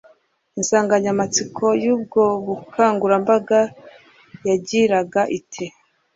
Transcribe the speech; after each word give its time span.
Insanganyamatsiko 0.59 1.65
y’ubwo 1.83 2.23
bukangurambaga 2.45 3.59
yagiraga 4.47 5.21
iti 5.37 5.65